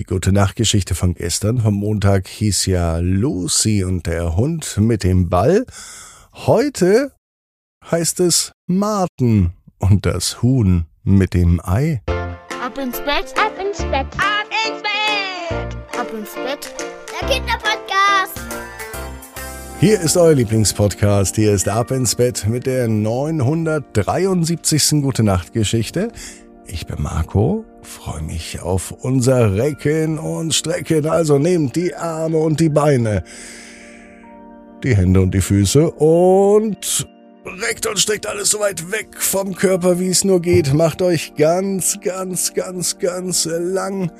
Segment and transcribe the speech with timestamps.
[0.00, 5.28] Die gute Nachtgeschichte von gestern, vom Montag, hieß ja Lucy und der Hund mit dem
[5.28, 5.66] Ball.
[6.32, 7.12] Heute
[7.84, 12.00] heißt es Martin und das Huhn mit dem Ei.
[12.06, 16.74] Ab ins Bett, ab ins Bett, ab ins Bett, ab ins Bett.
[17.20, 18.40] Der Kinderpodcast.
[19.80, 21.36] Hier ist euer Lieblingspodcast.
[21.36, 25.02] Hier ist Ab ins Bett mit der 973.
[25.02, 26.10] Gute Nacht Geschichte.
[26.64, 31.06] Ich bin Marco, freue mich auf unser Recken und Strecken.
[31.06, 33.24] Also nehmt die Arme und die Beine,
[34.84, 37.08] die Hände und die Füße und
[37.44, 40.72] reckt und streckt alles so weit weg vom Körper, wie es nur geht.
[40.72, 44.12] Macht euch ganz, ganz, ganz, ganz lang.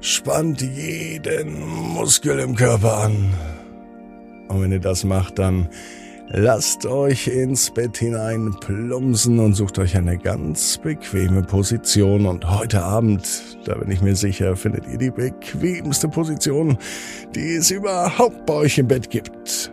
[0.00, 3.34] Spannt jeden Muskel im Körper an.
[4.46, 5.68] Und wenn ihr das macht, dann
[6.30, 12.26] lasst euch ins Bett hinein plumpsen und sucht euch eine ganz bequeme Position.
[12.26, 13.26] Und heute Abend,
[13.64, 16.78] da bin ich mir sicher, findet ihr die bequemste Position,
[17.34, 19.72] die es überhaupt bei euch im Bett gibt.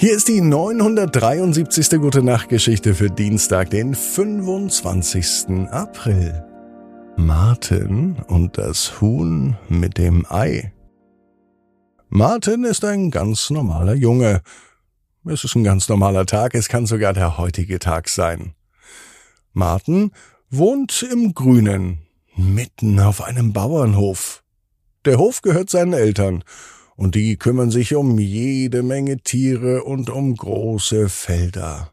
[0.00, 1.98] Hier ist die 973.
[1.98, 5.68] Gute Nacht Geschichte für Dienstag, den 25.
[5.72, 6.44] April.
[7.16, 10.72] Martin und das Huhn mit dem Ei.
[12.10, 14.40] Martin ist ein ganz normaler Junge.
[15.26, 18.54] Es ist ein ganz normaler Tag, es kann sogar der heutige Tag sein.
[19.52, 20.12] Martin
[20.48, 21.98] wohnt im Grünen,
[22.34, 24.42] mitten auf einem Bauernhof.
[25.04, 26.44] Der Hof gehört seinen Eltern,
[26.96, 31.92] und die kümmern sich um jede Menge Tiere und um große Felder.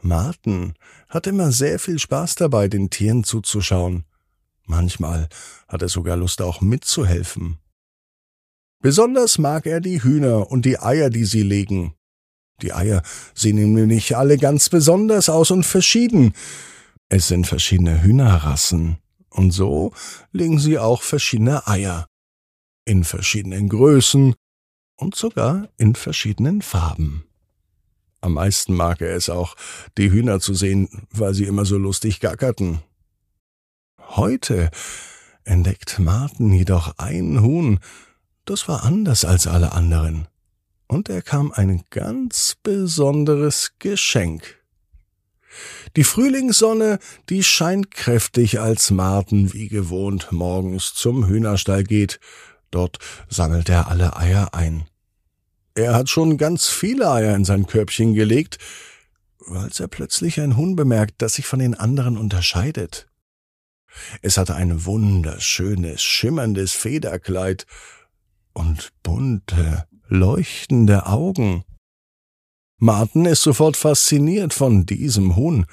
[0.00, 0.74] Martin
[1.08, 4.04] hat immer sehr viel Spaß dabei, den Tieren zuzuschauen.
[4.66, 5.28] Manchmal
[5.66, 7.58] hat er sogar Lust auch mitzuhelfen.
[8.82, 11.94] Besonders mag er die Hühner und die Eier, die sie legen.
[12.62, 13.02] Die Eier
[13.32, 16.34] sehen nämlich alle ganz besonders aus und verschieden.
[17.08, 18.98] Es sind verschiedene Hühnerrassen,
[19.30, 19.92] und so
[20.32, 22.06] legen sie auch verschiedene Eier.
[22.84, 24.34] In verschiedenen Größen
[24.96, 27.24] und sogar in verschiedenen Farben.
[28.20, 29.54] Am meisten mag er es auch,
[29.96, 32.80] die Hühner zu sehen, weil sie immer so lustig gackerten.
[34.00, 34.70] Heute
[35.44, 37.80] entdeckt Martin jedoch ein Huhn,
[38.44, 40.28] das war anders als alle anderen.
[40.86, 44.62] Und er kam ein ganz besonderes Geschenk.
[45.96, 46.98] Die Frühlingssonne,
[47.28, 52.20] die scheint kräftig, als Martin wie gewohnt morgens zum Hühnerstall geht.
[52.70, 52.98] Dort
[53.28, 54.86] sammelt er alle Eier ein.
[55.74, 58.58] Er hat schon ganz viele Eier in sein Körbchen gelegt,
[59.46, 63.08] als er plötzlich ein Huhn bemerkt, das sich von den anderen unterscheidet.
[64.22, 67.66] Es hatte ein wunderschönes, schimmerndes Federkleid
[68.54, 71.64] und bunte, leuchtende Augen.
[72.78, 75.66] Martin ist sofort fasziniert von diesem Huhn,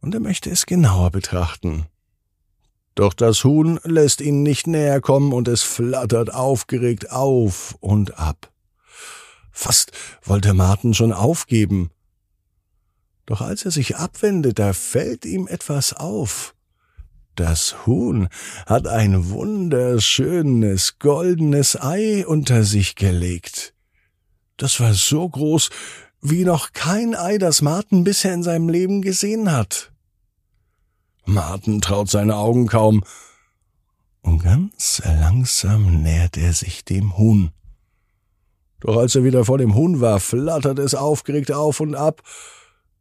[0.00, 1.86] und er möchte es genauer betrachten.
[2.94, 8.52] Doch das Huhn lässt ihn nicht näher kommen und es flattert aufgeregt auf und ab.
[9.52, 9.92] Fast
[10.22, 11.90] wollte Martin schon aufgeben.
[13.26, 16.54] Doch als er sich abwendet, da fällt ihm etwas auf.
[17.38, 18.28] Das Huhn
[18.66, 23.74] hat ein wunderschönes goldenes Ei unter sich gelegt.
[24.56, 25.70] Das war so groß
[26.20, 29.92] wie noch kein Ei, das Martin bisher in seinem Leben gesehen hat.
[31.26, 33.04] Martin traut seine Augen kaum,
[34.22, 37.52] und ganz langsam nähert er sich dem Huhn.
[38.80, 42.20] Doch als er wieder vor dem Huhn war, flattert es aufgeregt auf und ab,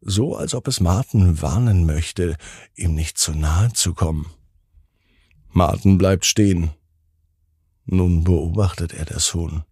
[0.02, 2.38] so als ob es Martin warnen möchte,
[2.76, 4.28] ihm nicht zu nahe zu kommen.
[5.50, 6.72] Martin bleibt stehen.
[7.86, 9.64] Nun beobachtet er das Huhn.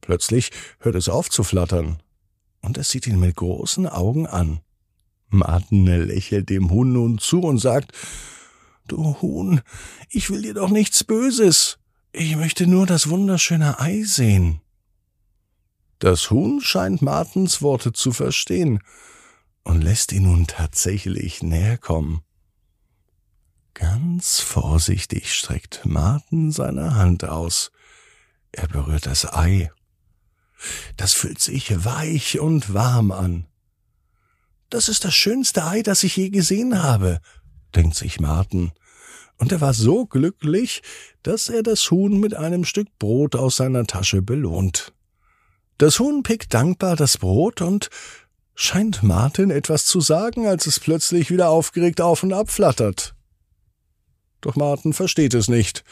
[0.00, 2.00] Plötzlich hört es auf zu flattern,
[2.62, 4.60] und es sieht ihn mit großen Augen an.
[5.28, 7.92] Martin lächelt dem Huhn nun zu und sagt,
[8.86, 9.60] Du Huhn,
[10.08, 11.78] ich will dir doch nichts Böses.
[12.12, 14.60] Ich möchte nur das wunderschöne Ei sehen.
[15.98, 18.80] Das Huhn scheint Martens Worte zu verstehen
[19.66, 22.22] und lässt ihn nun tatsächlich näher kommen.
[23.74, 27.72] Ganz vorsichtig streckt Martin seine Hand aus.
[28.52, 29.70] Er berührt das Ei.
[30.96, 33.46] Das fühlt sich weich und warm an.
[34.70, 37.20] Das ist das schönste Ei, das ich je gesehen habe,
[37.74, 38.70] denkt sich Martin.
[39.36, 40.80] Und er war so glücklich,
[41.24, 44.92] dass er das Huhn mit einem Stück Brot aus seiner Tasche belohnt.
[45.76, 47.90] Das Huhn pickt dankbar das Brot und
[48.56, 53.14] scheint Martin etwas zu sagen, als es plötzlich wieder aufgeregt auf und ab flattert.
[54.40, 55.84] Doch Martin versteht es nicht.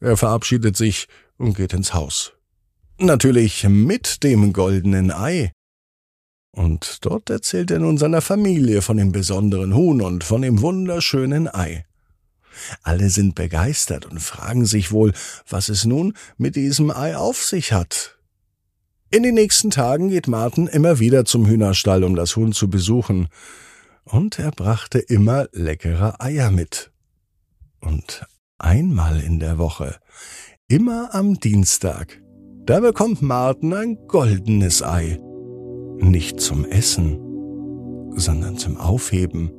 [0.00, 1.08] Er verabschiedet sich
[1.38, 2.32] und geht ins Haus.
[2.98, 5.50] Natürlich mit dem goldenen Ei.
[6.52, 11.52] Und dort erzählt er nun seiner Familie von dem besonderen Huhn und von dem wunderschönen
[11.52, 11.84] Ei.
[12.82, 15.12] Alle sind begeistert und fragen sich wohl,
[15.48, 18.13] was es nun mit diesem Ei auf sich hat.
[19.14, 23.28] In den nächsten Tagen geht Martin immer wieder zum Hühnerstall, um das Huhn zu besuchen.
[24.02, 26.90] Und er brachte immer leckere Eier mit.
[27.80, 28.26] Und
[28.58, 29.94] einmal in der Woche,
[30.66, 32.20] immer am Dienstag,
[32.66, 35.20] da bekommt Martin ein goldenes Ei.
[35.98, 37.16] Nicht zum Essen,
[38.16, 39.52] sondern zum Aufheben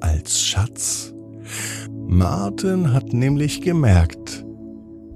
[0.00, 1.14] als Schatz.
[2.08, 4.44] Martin hat nämlich gemerkt,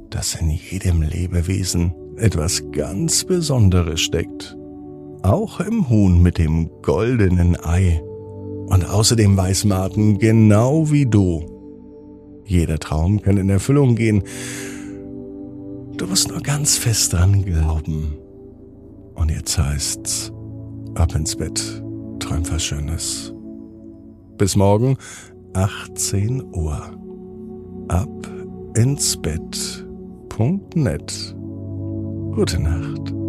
[0.08, 4.56] dass in jedem Lebewesen etwas ganz Besonderes steckt.
[5.22, 8.00] Auch im Huhn mit dem goldenen Ei.
[8.66, 11.44] Und außerdem weiß Martin genau wie du.
[12.44, 14.22] Jeder Traum kann in Erfüllung gehen.
[15.96, 18.14] Du musst nur ganz fest dran glauben.
[19.14, 20.32] Und jetzt heißt's,
[20.94, 21.82] ab ins Bett,
[22.18, 23.34] träum was Schönes.
[24.38, 24.96] Bis morgen,
[25.54, 26.80] 18 Uhr.
[27.88, 28.28] Ab
[28.74, 29.82] ins Bett.net.
[32.34, 33.21] Gute Nacht.